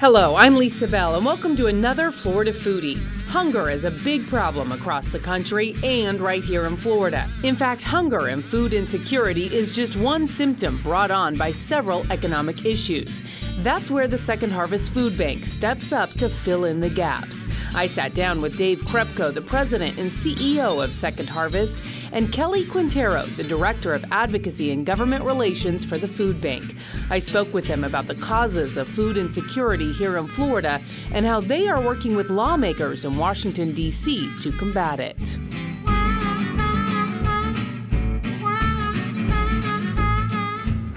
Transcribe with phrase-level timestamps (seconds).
[0.00, 2.98] Hello, I'm Lisa Bell, and welcome to another Florida Foodie.
[3.30, 7.30] Hunger is a big problem across the country and right here in Florida.
[7.44, 12.64] In fact, hunger and food insecurity is just one symptom brought on by several economic
[12.64, 13.22] issues.
[13.58, 17.46] That's where the Second Harvest Food Bank steps up to fill in the gaps.
[17.72, 22.64] I sat down with Dave Krepcho, the president and CEO of Second Harvest, and Kelly
[22.64, 26.64] Quintero, the director of advocacy and government relations for the food bank.
[27.10, 30.80] I spoke with them about the causes of food insecurity here in Florida
[31.12, 34.30] and how they are working with lawmakers in Washington, D.C.
[34.40, 35.49] to combat it.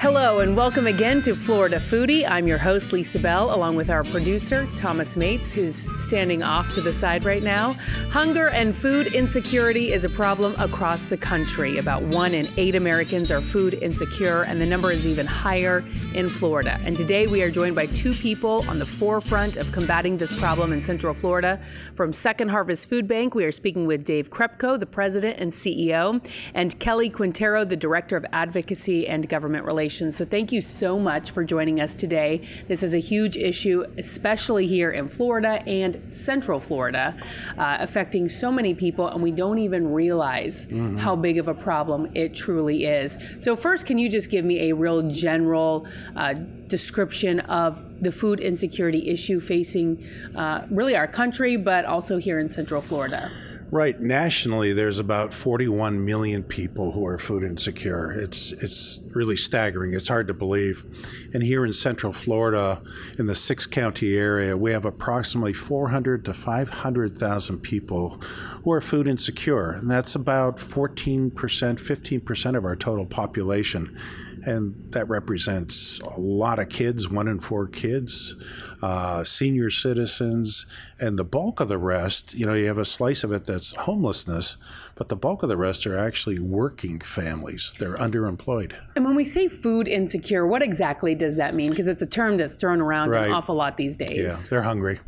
[0.03, 2.25] Hello, and welcome again to Florida Foodie.
[2.27, 6.81] I'm your host, Lisa Bell, along with our producer, Thomas Mates, who's standing off to
[6.81, 7.71] the side right now.
[8.09, 11.77] Hunger and food insecurity is a problem across the country.
[11.77, 15.85] About one in eight Americans are food insecure, and the number is even higher
[16.16, 16.77] in Florida.
[16.83, 20.73] And today we are joined by two people on the forefront of combating this problem
[20.73, 21.59] in Central Florida.
[21.95, 26.22] From Second Harvest Food Bank, we are speaking with Dave Krepcho, the president and CEO,
[26.53, 29.92] and Kelly Quintero, the director of advocacy and government relations.
[29.94, 32.47] So, thank you so much for joining us today.
[32.67, 37.16] This is a huge issue, especially here in Florida and Central Florida,
[37.58, 40.97] uh, affecting so many people, and we don't even realize mm-hmm.
[40.97, 43.17] how big of a problem it truly is.
[43.38, 46.33] So, first, can you just give me a real general uh,
[46.67, 50.03] description of the food insecurity issue facing
[50.36, 53.30] uh, really our country, but also here in Central Florida?
[53.72, 54.00] Right.
[54.00, 58.11] Nationally, there's about 41 million people who are food insecure.
[58.11, 59.94] It's it's really staggering.
[59.94, 60.86] It's hard to believe.
[61.33, 62.81] And here in Central Florida,
[63.17, 68.22] in the six county area, we have approximately 400 to 500,000 people
[68.64, 73.98] who are food insecure, and that's about 14 percent, 15 percent of our total population
[74.45, 78.36] and that represents a lot of kids, one in four kids,
[78.84, 80.66] uh, senior citizens,
[81.00, 82.34] and the bulk of the rest.
[82.34, 84.58] You know, you have a slice of it that's homelessness,
[84.95, 87.73] but the bulk of the rest are actually working families.
[87.80, 88.77] They're underemployed.
[88.98, 91.70] And when we say food insecure, what exactly does that mean?
[91.70, 93.27] Because it's a term that's thrown around right.
[93.27, 94.17] an awful lot these days.
[94.17, 94.99] Yeah, they're hungry.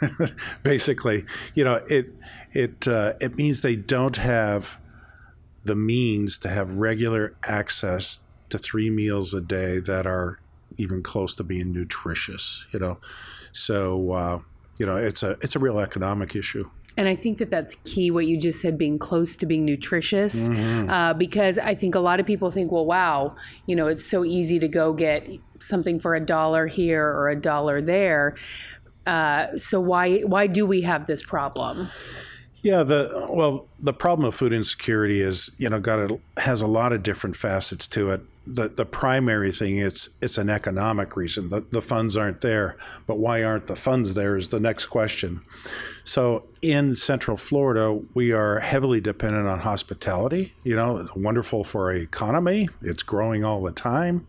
[0.62, 2.14] Basically, you know, it
[2.52, 4.78] it uh, it means they don't have
[5.64, 10.40] the means to have regular access to three meals a day that are
[10.76, 12.66] even close to being nutritious.
[12.72, 12.98] You know,
[13.52, 14.38] so uh,
[14.78, 16.70] you know it's a it's a real economic issue.
[16.96, 20.48] And I think that that's key, what you just said, being close to being nutritious.
[20.48, 20.90] Mm-hmm.
[20.90, 23.36] Uh, because I think a lot of people think, well, wow,
[23.66, 25.28] you know, it's so easy to go get
[25.60, 28.34] something for a dollar here or a dollar there.
[29.06, 31.88] Uh, so why why do we have this problem?
[32.62, 36.66] Yeah, the well, the problem of food insecurity is you know got a, has a
[36.66, 38.22] lot of different facets to it.
[38.46, 41.50] The, the primary thing it's it's an economic reason.
[41.50, 42.76] The, the funds aren't there
[43.06, 45.42] but why aren't the funds there is the next question.
[46.04, 50.52] So in central florida we are heavily dependent on hospitality.
[50.64, 52.68] You know wonderful for our economy.
[52.82, 54.26] It's growing all the time.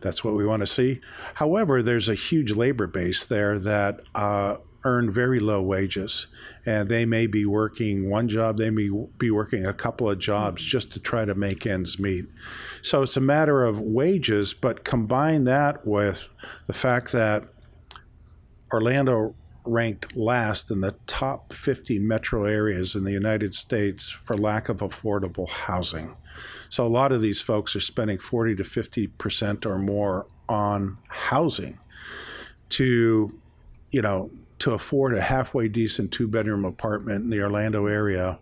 [0.00, 1.00] That's what we want to see.
[1.34, 6.28] However there's a huge labor base there that uh, earn very low wages
[6.64, 10.62] and they may be working one job, they may be working a couple of jobs
[10.62, 10.70] mm-hmm.
[10.70, 12.26] just to try to make ends meet.
[12.82, 16.28] So it's a matter of wages, but combine that with
[16.66, 17.44] the fact that
[18.72, 19.34] Orlando
[19.64, 24.78] ranked last in the top 50 metro areas in the United States for lack of
[24.78, 26.16] affordable housing.
[26.68, 31.78] So a lot of these folks are spending 40 to 50% or more on housing
[32.70, 33.38] to,
[33.90, 38.38] you know, to afford a halfway decent two bedroom apartment in the Orlando area,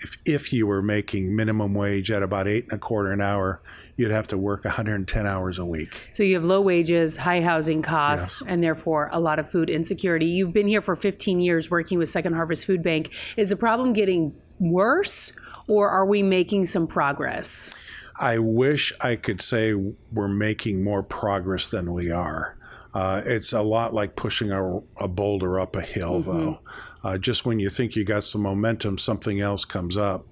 [0.00, 3.62] if, if you were making minimum wage at about eight and a quarter an hour,
[3.96, 6.08] you'd have to work 110 hours a week.
[6.10, 8.50] So you have low wages, high housing costs, yes.
[8.50, 10.26] and therefore a lot of food insecurity.
[10.26, 13.14] You've been here for 15 years working with Second Harvest Food Bank.
[13.36, 15.32] Is the problem getting worse,
[15.68, 17.74] or are we making some progress?
[18.18, 22.55] I wish I could say we're making more progress than we are.
[22.96, 26.32] Uh, it's a lot like pushing a, a boulder up a hill, mm-hmm.
[26.32, 26.58] though.
[27.04, 30.26] Uh, just when you think you got some momentum, something else comes up.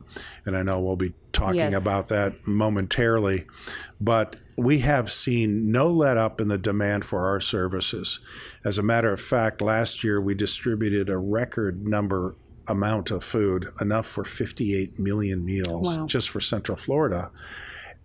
[0.47, 1.75] And I know we'll be talking yes.
[1.75, 3.45] about that momentarily.
[4.01, 8.19] But we have seen no let up in the demand for our services.
[8.65, 12.35] As a matter of fact, last year we distributed a record number
[12.67, 16.07] amount of food, enough for 58 million meals wow.
[16.07, 17.31] just for Central Florida.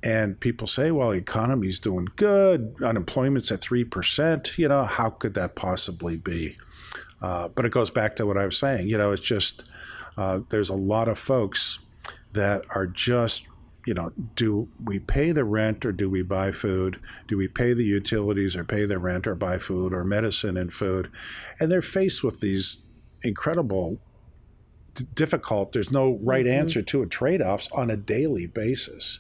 [0.02, 4.58] And people say, well, the economy's doing good, unemployment's at 3%.
[4.58, 6.56] You know, how could that possibly be?
[7.22, 8.88] Uh, but it goes back to what I was saying.
[8.88, 9.66] You know, it's just
[10.18, 11.80] uh, there's a lot of folks
[12.34, 13.46] that are just,
[13.86, 17.00] you know, do we pay the rent or do we buy food?
[17.28, 20.72] Do we pay the utilities or pay the rent or buy food or medicine and
[20.72, 21.12] food?
[21.60, 22.86] And they're faced with these
[23.22, 24.00] incredible
[25.14, 26.60] difficult there's no right mm-hmm.
[26.60, 29.20] answer to it trade-offs on a daily basis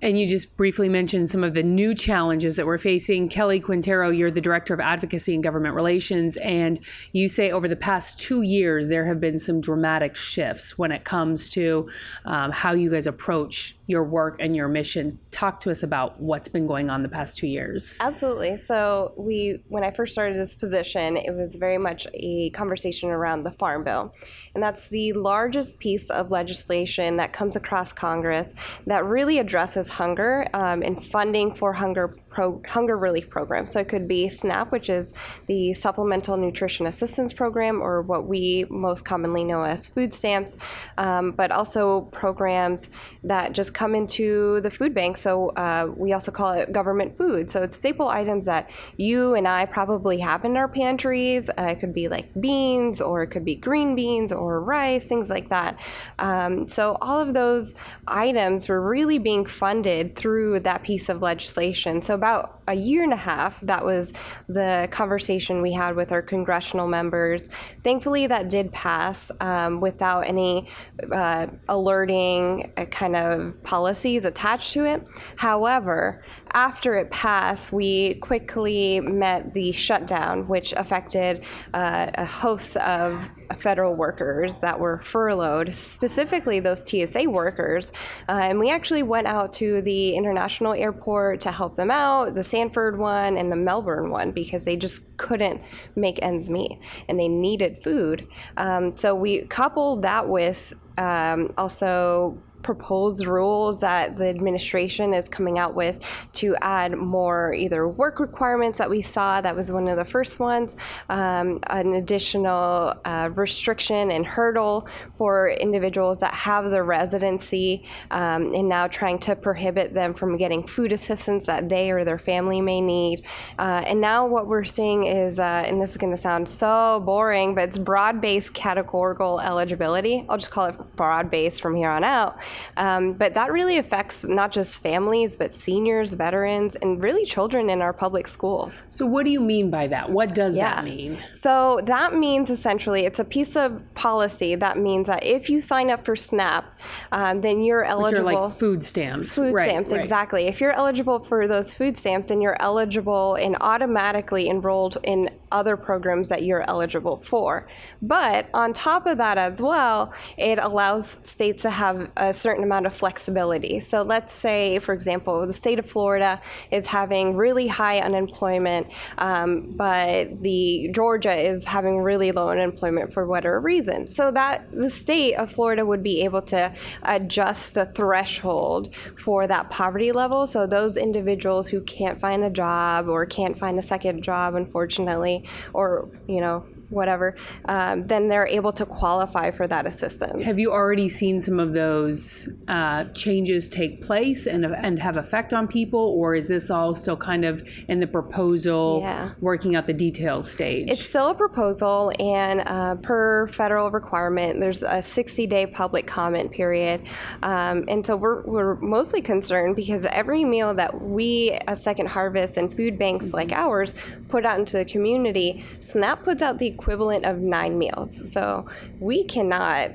[0.00, 3.28] and you just briefly mentioned some of the new challenges that we're facing.
[3.28, 6.78] Kelly Quintero, you're the Director of Advocacy and Government Relations, and
[7.12, 11.04] you say over the past two years there have been some dramatic shifts when it
[11.04, 11.86] comes to
[12.24, 15.18] um, how you guys approach your work and your mission.
[15.30, 17.98] Talk to us about what's been going on the past two years.
[18.00, 18.58] Absolutely.
[18.58, 23.44] So we, when I first started this position, it was very much a conversation around
[23.44, 24.14] the Farm Bill,
[24.54, 28.54] and that's the largest piece of legislation that comes across Congress
[28.86, 33.66] that really addresses hunger um, and funding for hunger pro- hunger relief program.
[33.66, 35.12] So it could be SNAP, which is
[35.48, 40.56] the Supplemental Nutrition Assistance Program, or what we most commonly know as food stamps,
[40.98, 42.90] um, but also programs
[43.24, 45.16] that just come into the food bank.
[45.16, 47.50] So uh, we also call it government food.
[47.50, 51.50] So it's staple items that you and I probably have in our pantries.
[51.58, 55.28] Uh, it could be like beans, or it could be green beans, or rice, things
[55.28, 55.76] like that.
[56.20, 57.74] Um, so all of those
[58.06, 62.00] items were really being funded through that piece of legislation.
[62.00, 64.12] So about a year and a half, that was
[64.48, 67.48] the conversation we had with our congressional members.
[67.82, 70.68] Thankfully, that did pass um, without any
[71.10, 75.06] uh, alerting uh, kind of policies attached to it.
[75.36, 76.22] However,
[76.52, 83.28] after it passed, we quickly met the shutdown, which affected uh, a host of
[83.58, 87.92] federal workers that were furloughed, specifically those TSA workers.
[88.28, 92.44] Uh, and we actually went out to the international airport to help them out, the
[92.44, 95.62] Sanford one and the Melbourne one, because they just couldn't
[95.96, 96.78] make ends meet
[97.08, 98.26] and they needed food.
[98.56, 105.58] Um, so we coupled that with um, also proposed rules that the administration is coming
[105.58, 106.04] out with
[106.34, 109.40] to add more either work requirements that we saw.
[109.40, 110.76] That was one of the first ones,
[111.08, 114.86] um, an additional uh, restriction and hurdle
[115.16, 120.62] for individuals that have the residency, um, and now trying to prohibit them from getting
[120.66, 123.24] food assistance that they or their family may need.
[123.58, 127.00] Uh, and now what we're seeing is, uh, and this is going to sound so
[127.00, 130.26] boring, but it's broad based categorical eligibility.
[130.28, 132.38] I'll just call it broad based from here on out.
[132.76, 137.82] Um, but that really affects not just families, but seniors, veterans, and really children in
[137.82, 138.82] our public schools.
[138.90, 140.10] So, what do you mean by that?
[140.10, 140.76] What does yeah.
[140.76, 141.18] that mean?
[141.32, 145.90] So, that means essentially it's a piece of policy that means that if you sign
[145.90, 146.64] up for SNAP,
[147.12, 148.26] um, then you're eligible.
[148.26, 149.34] Which are like food stamps.
[149.34, 150.00] Food right, stamps, right.
[150.00, 150.46] exactly.
[150.46, 155.76] If you're eligible for those food stamps, then you're eligible and automatically enrolled in other
[155.76, 157.66] programs that you're eligible for.
[158.02, 162.86] But on top of that, as well, it allows states to have a certain amount
[162.86, 163.80] of flexibility.
[163.80, 166.40] So let's say, for example, the state of Florida
[166.70, 168.88] is having really high unemployment,
[169.18, 174.08] um, but the Georgia is having really low unemployment for whatever reason.
[174.08, 179.70] So that the state of Florida would be able to adjust the threshold for that
[179.70, 180.46] poverty level.
[180.46, 185.44] So those individuals who can't find a job or can't find a second job, unfortunately,
[185.72, 187.36] or you know whatever,
[187.66, 190.42] um, then they're able to qualify for that assistance.
[190.42, 195.52] Have you already seen some of those uh, changes take place and, and have effect
[195.52, 199.32] on people, or is this all still kind of in the proposal, yeah.
[199.40, 200.90] working out the details stage?
[200.90, 206.50] It's still a proposal, and uh, per federal requirement, there's a 60 day public comment
[206.50, 207.02] period.
[207.42, 212.56] Um, and so we're, we're mostly concerned because every meal that we, as Second Harvest
[212.56, 213.36] and food banks mm-hmm.
[213.36, 213.94] like ours,
[214.28, 218.32] put out into the community, SNAP puts out the equivalent of nine meals.
[218.32, 218.66] So
[219.00, 219.90] we cannot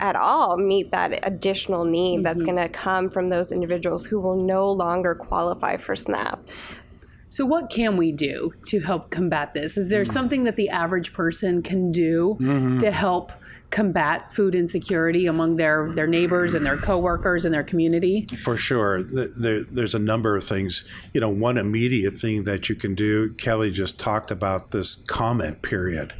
[0.00, 2.22] at all meet that additional need mm-hmm.
[2.24, 6.46] that's going to come from those individuals who will no longer qualify for SNAP.
[7.28, 9.76] So, what can we do to help combat this?
[9.76, 10.12] Is there mm-hmm.
[10.12, 12.78] something that the average person can do mm-hmm.
[12.78, 13.32] to help
[13.70, 18.26] combat food insecurity among their, their neighbors and their coworkers and their community?
[18.42, 19.02] For sure.
[19.02, 20.86] There, there's a number of things.
[21.12, 25.62] You know, one immediate thing that you can do, Kelly just talked about this comment
[25.62, 26.14] period.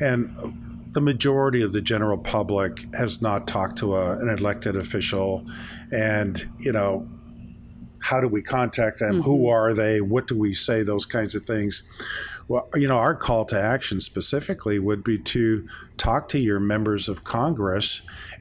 [0.00, 5.46] And the majority of the general public has not talked to a, an elected official.
[5.92, 7.08] And, you know,
[8.00, 9.14] how do we contact them?
[9.16, 9.22] Mm-hmm.
[9.22, 10.00] Who are they?
[10.00, 10.82] What do we say?
[10.82, 11.82] Those kinds of things.
[12.48, 17.08] Well, you know, our call to action specifically would be to talk to your members
[17.08, 18.00] of Congress.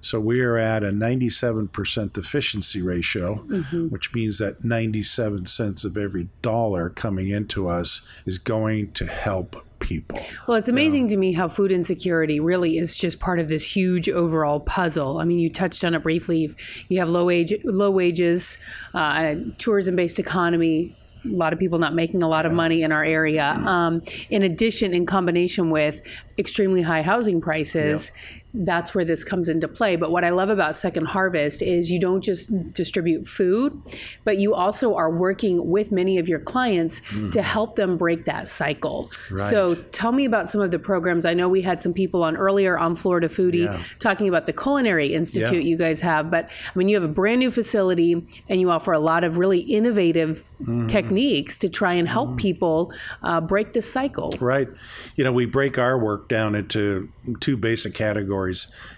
[0.00, 3.88] So we are at a 97% efficiency ratio, mm-hmm.
[3.88, 9.64] which means that 97 cents of every dollar coming into us is going to help
[9.80, 10.18] people.
[10.46, 14.08] Well, it's amazing to me how food insecurity really is just part of this huge
[14.08, 15.18] overall puzzle.
[15.18, 16.50] I mean, you touched on it briefly.
[16.88, 18.58] You have low wage, low wages,
[18.94, 20.96] uh, tourism-based economy,
[21.30, 23.50] a lot of people not making a lot of money in our area.
[23.50, 26.00] Um, in addition, in combination with
[26.38, 28.12] extremely high housing prices,
[28.58, 29.96] that's where this comes into play.
[29.96, 33.80] But what I love about Second Harvest is you don't just distribute food,
[34.24, 37.30] but you also are working with many of your clients mm.
[37.32, 39.10] to help them break that cycle.
[39.30, 39.38] Right.
[39.38, 41.24] So tell me about some of the programs.
[41.24, 43.80] I know we had some people on earlier on Florida Foodie yeah.
[44.00, 45.70] talking about the Culinary Institute yeah.
[45.70, 48.92] you guys have, but I mean, you have a brand new facility and you offer
[48.92, 50.88] a lot of really innovative mm-hmm.
[50.88, 52.38] techniques to try and help mm-hmm.
[52.38, 54.32] people uh, break this cycle.
[54.40, 54.68] Right.
[55.14, 57.08] You know, we break our work down into
[57.40, 58.47] two basic categories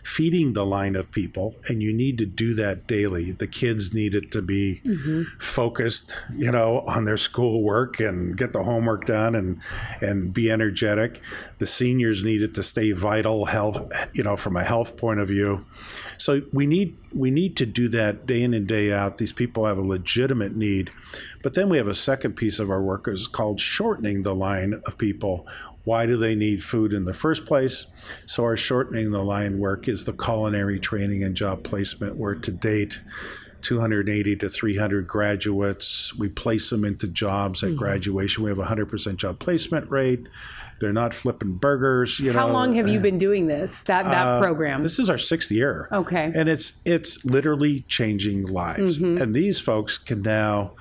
[0.02, 3.33] feeding the line of people, and you need to do that daily.
[3.33, 5.23] The kids need it to be mm-hmm.
[5.38, 9.61] focused, you know, on their schoolwork and get the homework done and
[10.00, 11.21] and be energetic.
[11.59, 15.28] The seniors need it to stay vital, health, you know, from a health point of
[15.28, 15.64] view.
[16.16, 19.19] So we need we need to do that day in and day out.
[19.19, 20.90] These people have a legitimate need.
[21.42, 24.75] But then we have a second piece of our work is called shortening the line
[24.87, 25.47] of people
[25.85, 27.87] why do they need food in the first place?
[28.27, 32.51] So, our shortening the line work is the culinary training and job placement, where to
[32.51, 33.01] date,
[33.63, 36.17] 280 to 300 graduates.
[36.17, 37.79] We place them into jobs at mm-hmm.
[37.79, 38.45] graduation.
[38.45, 40.29] We have a 100% job placement rate.
[40.81, 42.19] They're not flipping burgers.
[42.21, 42.55] You How know.
[42.55, 43.83] long have you been doing this?
[43.83, 44.83] That that uh, program?
[44.83, 45.89] This is our sixth year.
[45.93, 46.33] Okay.
[46.35, 48.99] And it's it's literally changing lives.
[48.99, 49.21] Mm-hmm.
[49.21, 50.73] And these folks can now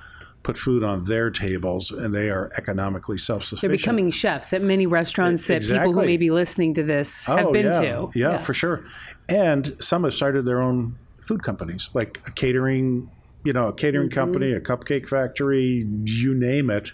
[0.42, 3.68] put food on their tables and they are economically self-sufficient.
[3.68, 7.46] They're becoming chefs at many restaurants that people who may be listening to this have
[7.46, 7.80] oh, been yeah.
[7.80, 8.10] to.
[8.14, 8.84] Yeah, yeah, for sure.
[9.28, 13.10] And some have started their own food companies, like a catering,
[13.44, 14.18] you know, a catering mm-hmm.
[14.18, 16.92] company, a cupcake factory, you name it.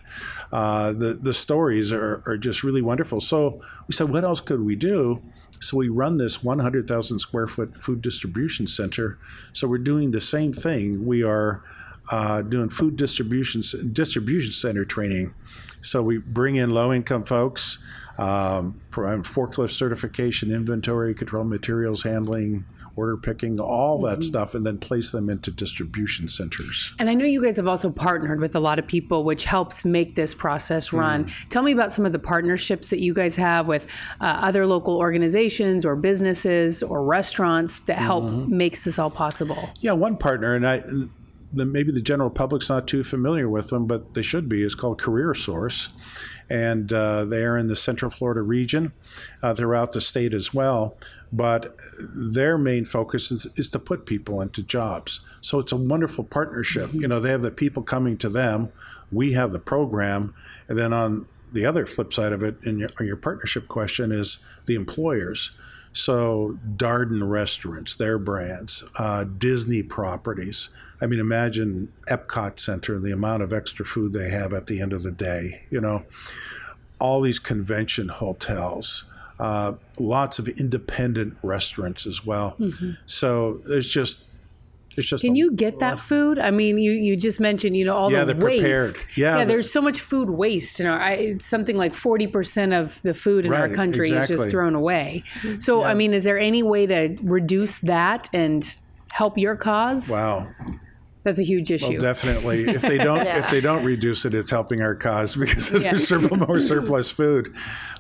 [0.51, 3.21] Uh, the the stories are, are just really wonderful.
[3.21, 5.23] So we said, what else could we do?
[5.61, 9.19] So we run this 100,000 square foot food distribution center.
[9.53, 11.07] So we're doing the same thing.
[11.07, 11.63] We are
[12.11, 15.35] uh, doing food distribution distribution center training.
[15.81, 17.79] So we bring in low income folks,
[18.19, 22.65] um, forklift certification, inventory control, materials handling,
[22.97, 24.23] order picking, all that mm-hmm.
[24.23, 26.95] stuff, and then place them into distribution centers.
[26.99, 29.85] And I know you guys have also partnered with a lot of people, which helps
[29.85, 31.27] make this process run.
[31.27, 31.49] Mm.
[31.51, 33.87] Tell me about some of the partnerships that you guys have with
[34.21, 38.57] uh, other local organizations or businesses or restaurants that help mm-hmm.
[38.57, 39.71] makes this all possible.
[39.81, 40.83] Yeah, one partner, and I
[41.57, 44.63] the, maybe the general public's not too familiar with them, but they should be.
[44.63, 45.93] It's called CareerSource,
[46.49, 48.93] and uh, they are in the Central Florida region,
[49.43, 50.97] uh, throughout the state as well.
[51.33, 51.77] But
[52.15, 55.25] their main focus is, is to put people into jobs.
[55.41, 56.91] So it's a wonderful partnership.
[56.91, 57.01] Mm-hmm.
[57.01, 58.71] You know, they have the people coming to them,
[59.11, 60.35] we have the program,
[60.69, 64.39] and then on the other flip side of it in your, your partnership question is
[64.67, 65.53] the employers.
[65.97, 70.69] So Darden restaurants, their brands, uh, Disney properties.
[71.01, 74.83] I mean, imagine Epcot Center, and the amount of extra food they have at the
[74.83, 75.63] end of the day.
[75.71, 76.05] You know,
[76.99, 79.05] all these convention hotels,
[79.41, 82.57] uh, lots of independent restaurants as well.
[82.61, 82.93] Mm-hmm.
[83.07, 84.25] So there's just
[84.97, 86.39] it's just Can you get that food?
[86.39, 88.63] I mean, you, you just mentioned, you know, all yeah, the waste.
[88.63, 89.05] Prepared.
[89.17, 89.45] Yeah, yeah.
[89.45, 90.79] There's so much food waste.
[90.79, 94.09] You know, I, it's something like 40 percent of the food in right, our country
[94.09, 94.35] exactly.
[94.35, 95.23] is just thrown away.
[95.59, 95.89] So, yeah.
[95.89, 98.65] I mean, is there any way to reduce that and
[99.13, 100.09] help your cause?
[100.11, 100.49] Wow.
[101.27, 101.95] That's a huge issue.
[101.95, 102.69] Well, definitely.
[102.69, 103.41] If they don't, yeah.
[103.41, 105.91] if they don't reduce it, it's helping our cause because yeah.
[105.91, 107.53] there's more surplus food.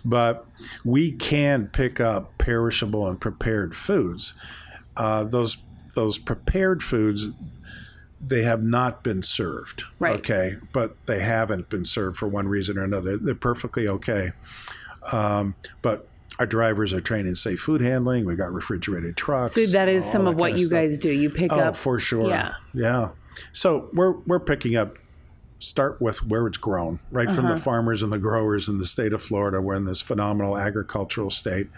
[0.04, 0.46] But
[0.84, 4.38] we can pick up perishable and prepared foods.
[4.96, 5.56] Uh, those
[5.96, 7.30] those prepared foods,
[8.20, 9.82] they have not been served.
[9.98, 10.14] Right.
[10.20, 13.16] Okay, but they haven't been served for one reason or another.
[13.16, 14.30] They're perfectly okay.
[15.10, 18.24] Um, but our drivers are trained in safe food handling.
[18.24, 19.52] We got refrigerated trucks.
[19.52, 20.80] So that is some of what you stuff.
[20.80, 21.12] guys do.
[21.12, 21.58] You pick up.
[21.58, 22.28] oh, up for sure.
[22.28, 23.10] Yeah, yeah.
[23.52, 24.98] So we're we're picking up.
[25.58, 27.34] Start with where it's grown, right uh-huh.
[27.34, 27.60] from the uh-huh.
[27.60, 29.58] farmers and the growers in the state of Florida.
[29.58, 31.68] We're in this phenomenal agricultural state.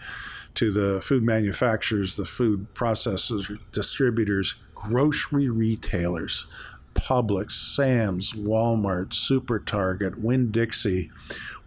[0.59, 6.47] To the food manufacturers, the food processors, distributors, grocery retailers,
[6.95, 11.11] Publix, Sam's, Walmart, Super Target, Winn Dixie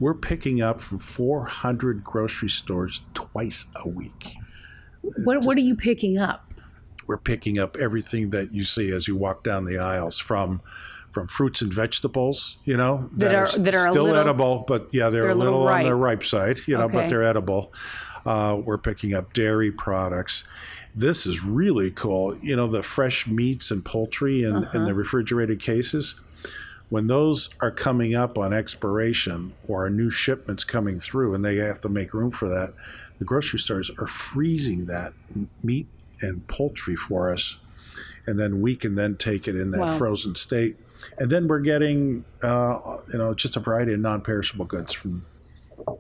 [0.02, 4.36] we're picking up from 400 grocery stores twice a week.
[5.02, 6.52] What, what are you picking up?
[7.08, 10.62] We're picking up everything that you see as you walk down the aisles from
[11.12, 14.88] from fruits and vegetables, you know, that, that are, that are still little, edible, but
[14.94, 16.94] yeah, they're, they're a little, little on the ripe side, you know, okay.
[16.94, 17.74] but they're edible.
[18.26, 20.44] Uh, we're picking up dairy products.
[20.94, 22.38] This is really cool.
[22.38, 24.78] You know, the fresh meats and poultry in, uh-huh.
[24.78, 26.20] in the refrigerated cases
[26.92, 31.56] when those are coming up on expiration or a new shipments coming through and they
[31.56, 32.74] have to make room for that,
[33.18, 35.14] the grocery stores are freezing that
[35.64, 35.88] meat
[36.20, 37.56] and poultry for us.
[38.28, 39.98] And then we can then take it in that wow.
[39.98, 40.76] frozen state.
[41.18, 45.26] And then we're getting, uh, you know, just a variety of non-perishable goods from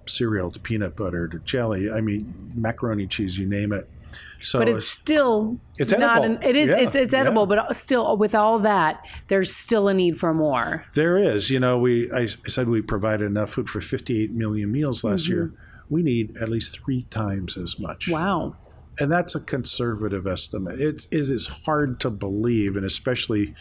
[0.05, 1.91] cereal to peanut butter to jelly.
[1.91, 3.89] I mean, macaroni cheese, you name it.
[4.37, 6.37] So but it's still it's not edible.
[6.37, 7.63] An, it is yeah, it's it's edible, yeah.
[7.67, 10.85] but still with all that, there's still a need for more.
[10.95, 11.49] There is.
[11.49, 15.33] You know, we I said we provided enough food for 58 million meals last mm-hmm.
[15.33, 15.53] year.
[15.89, 18.07] We need at least three times as much.
[18.09, 18.55] Wow.
[18.99, 20.79] And that's a conservative estimate.
[20.79, 23.55] It, it is hard to believe, and especially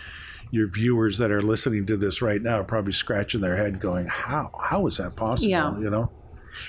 [0.50, 4.06] your viewers that are listening to this right now are probably scratching their head, going,
[4.06, 4.50] "How?
[4.60, 5.78] How is that possible?" Yeah.
[5.78, 6.10] You know.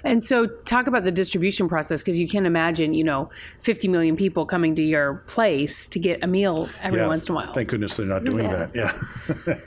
[0.04, 4.16] And so, talk about the distribution process because you can imagine, you know, 50 million
[4.16, 7.08] people coming to your place to get a meal every yeah.
[7.08, 7.54] once in a while.
[7.54, 8.68] Thank goodness they're not doing yeah.
[8.74, 9.60] that.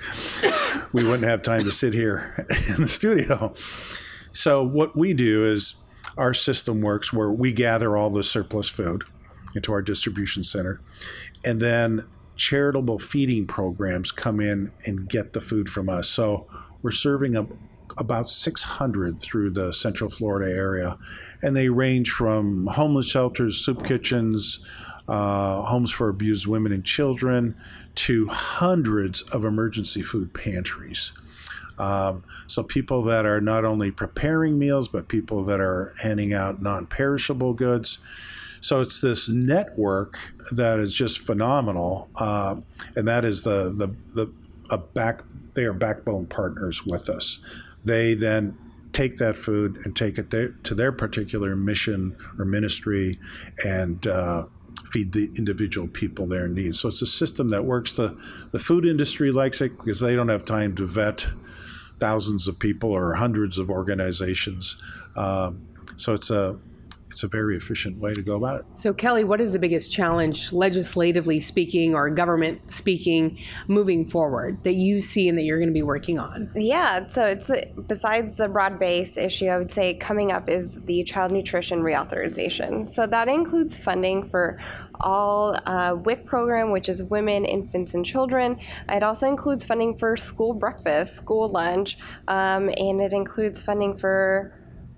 [0.42, 0.87] Yeah.
[0.92, 2.35] we wouldn't have time to sit here
[2.68, 3.55] in the studio.
[4.33, 5.77] So, what we do is
[6.16, 9.05] our system works where we gather all the surplus food
[9.55, 10.81] into our distribution center,
[11.44, 12.03] and then
[12.37, 16.09] charitable feeding programs come in and get the food from us.
[16.09, 16.46] So,
[16.83, 17.48] we're serving up
[17.97, 20.99] about 600 through the Central Florida area,
[21.43, 24.65] and they range from homeless shelters, soup kitchens,
[25.09, 27.55] uh, homes for abused women and children,
[27.95, 31.13] to hundreds of emergency food pantries.
[31.79, 36.63] Um, so people that are not only preparing meals, but people that are handing out
[36.63, 37.99] non-perishable goods.
[38.61, 40.19] So it's this network
[40.53, 42.57] that is just phenomenal, uh,
[42.97, 44.33] and that is the the the
[44.71, 45.23] a back.
[45.55, 47.45] They are backbone partners with us
[47.85, 48.57] they then
[48.92, 53.18] take that food and take it there, to their particular mission or ministry
[53.64, 54.44] and uh,
[54.85, 56.79] feed the individual people their needs.
[56.81, 57.94] So it's a system that works.
[57.94, 58.16] The,
[58.53, 61.27] the food industry likes it because they don't have time to vet
[61.99, 64.81] thousands of people or hundreds of organizations.
[65.16, 65.66] Um,
[65.97, 66.59] so it's a
[67.14, 68.66] it's a very efficient way to go about it.
[68.72, 74.74] So, Kelly, what is the biggest challenge, legislatively speaking or government speaking, moving forward that
[74.74, 76.50] you see and that you're going to be working on?
[76.57, 77.53] Yeah, so it's
[77.87, 82.85] besides the broad base issue, I would say coming up is the child nutrition reauthorization.
[82.85, 84.59] So that includes funding for
[84.98, 88.59] all uh, WIC program, which is Women, Infants, and Children.
[88.88, 91.96] It also includes funding for school breakfast, school lunch,
[92.27, 94.53] um, and it includes funding for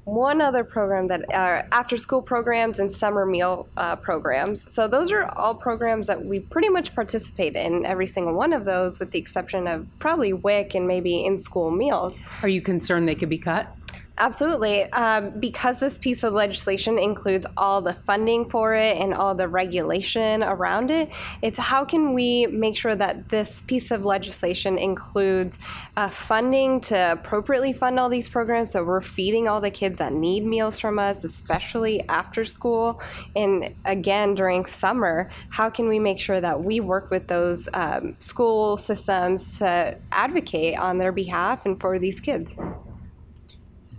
[0.07, 4.73] one other program that are after school programs and summer meal uh, programs.
[4.73, 8.65] So those are all programs that we pretty much participate in every single one of
[8.65, 12.21] those, with the exception of probably WIC and maybe in school meals.
[12.43, 13.77] Are you concerned they could be cut?
[14.19, 14.91] Absolutely.
[14.95, 19.47] Um, because this piece of legislation includes all the funding for it and all the
[19.47, 21.11] regulation around it,
[21.43, 25.59] it's how can we make sure that this piece of legislation includes
[25.99, 30.15] uh, funding to appropriately fund all these programs so we're feeding all the kids that
[30.15, 33.03] need meals from us, especially after school
[33.35, 35.31] and again during summer.
[35.51, 40.79] How can we make sure that we work with those um, school systems to advocate
[40.79, 42.57] on their behalf and for these kids?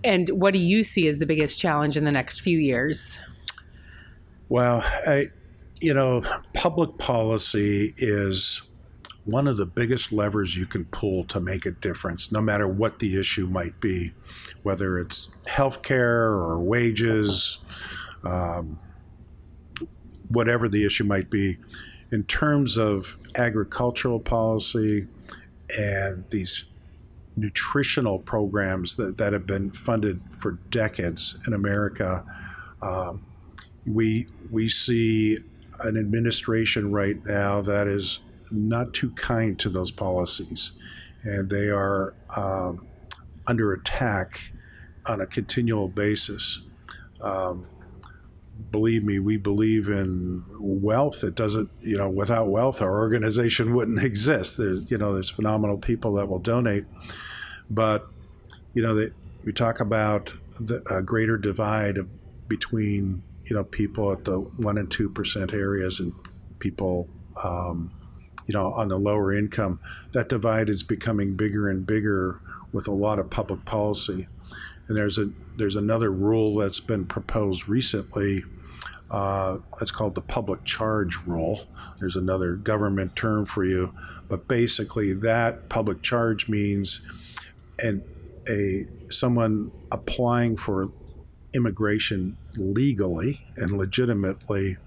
[0.03, 3.19] And what do you see as the biggest challenge in the next few years?
[4.49, 5.27] Well, I,
[5.79, 8.61] you know, public policy is
[9.25, 12.99] one of the biggest levers you can pull to make a difference, no matter what
[12.99, 14.13] the issue might be,
[14.63, 17.57] whether it's healthcare or wages,
[18.23, 18.79] um,
[20.29, 21.57] whatever the issue might be.
[22.09, 25.07] In terms of agricultural policy
[25.77, 26.63] and these
[27.37, 32.23] nutritional programs that, that have been funded for decades in America.
[32.81, 33.25] Um,
[33.85, 35.39] we we see
[35.81, 38.19] an administration right now that is
[38.51, 40.71] not too kind to those policies,
[41.23, 42.87] and they are um,
[43.45, 44.51] under attack
[45.05, 46.61] on a continual basis.
[47.21, 47.67] Um,
[48.71, 51.23] believe me, we believe in wealth.
[51.23, 54.57] It doesn't, you know, without wealth, our organization wouldn't exist.
[54.57, 56.85] There's, you know, there's phenomenal people that will donate,
[57.69, 58.07] but
[58.73, 59.13] you know, that
[59.45, 61.97] we talk about the a greater divide
[62.47, 66.13] between you know people at the one and two percent areas and
[66.59, 67.07] people.
[67.43, 67.91] Um,
[68.47, 69.81] you know, on the lower income,
[70.13, 72.39] that divide is becoming bigger and bigger
[72.71, 74.27] with a lot of public policy.
[74.87, 78.43] And there's a there's another rule that's been proposed recently.
[79.09, 81.65] Uh, it's called the public charge rule.
[81.99, 83.93] There's another government term for you,
[84.27, 87.05] but basically that public charge means
[87.79, 88.03] and
[88.47, 90.91] a someone applying for
[91.53, 94.77] immigration legally and legitimately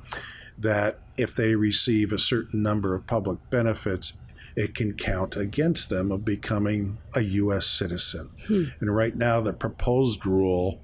[0.59, 4.15] that if they receive a certain number of public benefits,
[4.57, 7.67] it can count against them of becoming a U.S.
[7.67, 8.31] citizen.
[8.47, 8.65] Hmm.
[8.81, 10.81] And right now, the proposed rule,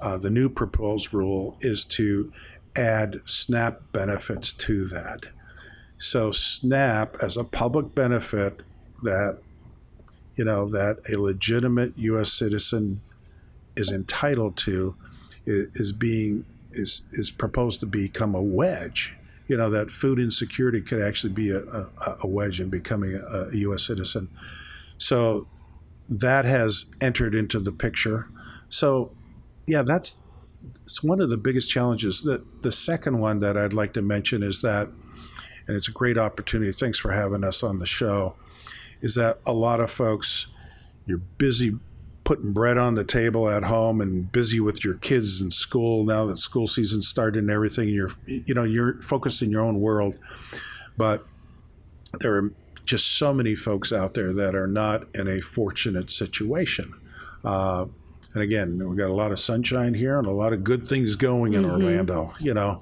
[0.00, 2.32] uh, the new proposed rule, is to
[2.76, 5.26] add SNAP benefits to that.
[5.96, 8.62] So, SNAP as a public benefit
[9.02, 9.38] that
[10.36, 12.32] you know that a legitimate U.S.
[12.32, 13.00] citizen
[13.76, 14.94] is entitled to
[15.46, 19.16] is being is is proposed to become a wedge.
[19.48, 23.48] You know that food insecurity could actually be a, a, a wedge in becoming a,
[23.52, 23.84] a U.S.
[23.84, 24.28] citizen.
[24.98, 25.48] So
[26.08, 28.28] that has entered into the picture.
[28.68, 29.12] So
[29.66, 30.26] yeah, that's
[30.82, 32.22] it's one of the biggest challenges.
[32.22, 34.88] The the second one that I'd like to mention is that,
[35.66, 36.72] and it's a great opportunity.
[36.72, 38.36] Thanks for having us on the show.
[39.00, 40.48] Is that a lot of folks
[41.06, 41.78] you're busy
[42.24, 46.26] putting bread on the table at home and busy with your kids in school now
[46.26, 50.16] that school season started and everything you're you know you're focused in your own world.
[50.96, 51.26] But
[52.20, 52.52] there are
[52.84, 56.92] just so many folks out there that are not in a fortunate situation.
[57.44, 57.86] Uh,
[58.34, 61.16] and again we've got a lot of sunshine here and a lot of good things
[61.16, 61.72] going in mm-hmm.
[61.72, 62.80] orlando you know.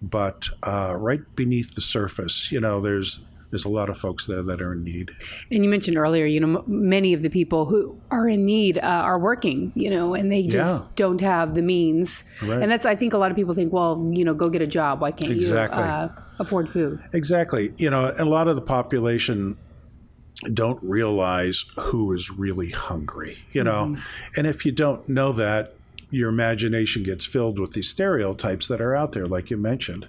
[0.00, 4.42] But uh, right beneath the surface you know there's there's a lot of folks there
[4.42, 5.12] that are in need.
[5.50, 8.80] And you mentioned earlier, you know, many of the people who are in need uh,
[8.82, 10.88] are working, you know, and they just yeah.
[10.96, 12.24] don't have the means.
[12.42, 12.60] Right.
[12.60, 14.66] And that's, I think, a lot of people think, well, you know, go get a
[14.66, 15.00] job.
[15.00, 15.82] Why can't exactly.
[15.82, 17.00] you uh, afford food?
[17.12, 17.72] Exactly.
[17.78, 19.56] You know, a lot of the population
[20.52, 24.02] don't realize who is really hungry, you know, mm-hmm.
[24.36, 25.74] and if you don't know that,
[26.10, 30.08] your imagination gets filled with these stereotypes that are out there, like you mentioned.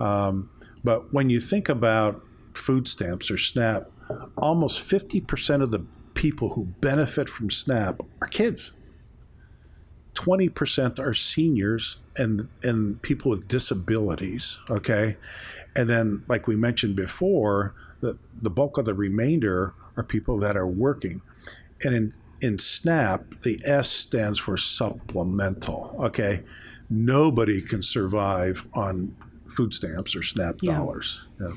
[0.00, 0.50] Um,
[0.82, 2.22] but when you think about
[2.54, 3.90] food stamps or SNAP,
[4.36, 8.72] almost 50% of the people who benefit from SNAP are kids.
[10.14, 15.16] 20% are seniors and and people with disabilities, okay?
[15.74, 20.56] And then like we mentioned before, the, the bulk of the remainder are people that
[20.56, 21.20] are working.
[21.82, 26.44] And in in SNAP, the S stands for supplemental, okay?
[26.90, 29.16] Nobody can survive on
[29.48, 30.78] food stamps or SNAP yeah.
[30.78, 31.26] dollars.
[31.40, 31.48] Yeah.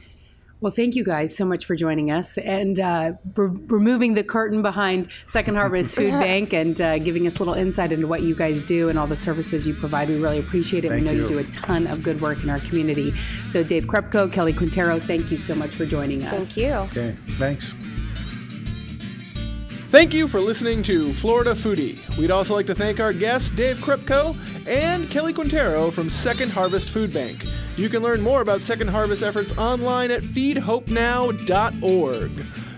[0.59, 4.63] Well, thank you guys so much for joining us and uh, re- removing the curtain
[4.63, 8.33] behind Second Harvest Food Bank and uh, giving us a little insight into what you
[8.33, 10.09] guys do and all the services you provide.
[10.09, 10.89] We really appreciate it.
[10.89, 11.21] Thank we know you.
[11.23, 11.27] you.
[11.27, 13.11] do a ton of good work in our community.
[13.47, 16.55] So, Dave Krepcho, Kelly Quintero, thank you so much for joining us.
[16.55, 16.73] Thank you.
[16.73, 17.75] Okay, thanks.
[19.89, 21.97] Thank you for listening to Florida Foodie.
[22.17, 24.35] We'd also like to thank our guests, Dave Krepcho
[24.67, 27.45] and Kelly Quintero from Second Harvest Food Bank.
[27.77, 32.31] You can learn more about Second Harvest efforts online at feedhopenow.org.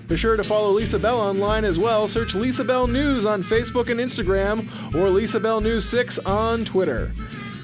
[0.08, 2.08] Be sure to follow Lisa Bell online as well.
[2.08, 7.12] Search Lisa Bell News on Facebook and Instagram or Lisa Bell News 6 on Twitter.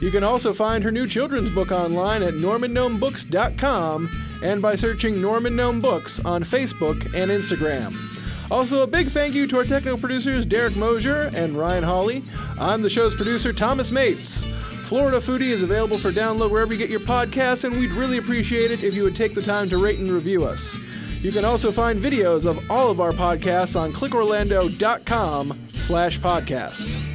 [0.01, 4.09] You can also find her new children's book online at normangnomebooks.com
[4.43, 8.14] and by searching Norman Gnome Books on Facebook and Instagram.
[8.51, 12.23] Also, a big thank you to our technical producers Derek Mosier and Ryan Hawley.
[12.59, 14.43] I'm the show's producer, Thomas Mates.
[14.85, 18.69] Florida Foodie is available for download wherever you get your podcasts, and we'd really appreciate
[18.69, 20.77] it if you would take the time to rate and review us.
[21.21, 27.14] You can also find videos of all of our podcasts on clickorlando.com slash podcasts.